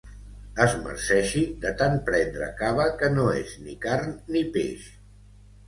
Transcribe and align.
Es 0.63 0.71
marceixi 0.85 1.43
de 1.65 1.73
tant 1.83 1.99
prendre 2.09 2.49
cava 2.63 2.89
que 3.03 3.13
no 3.21 3.29
és 3.45 3.55
ni 3.69 3.79
carn 3.87 4.19
ni 4.35 4.45
peix. 4.59 4.93